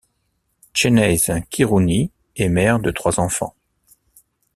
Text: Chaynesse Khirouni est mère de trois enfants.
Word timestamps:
Chaynesse 0.73 1.29
Khirouni 1.51 2.09
est 2.35 2.49
mère 2.49 2.79
de 2.79 2.89
trois 2.89 3.19
enfants. 3.19 3.53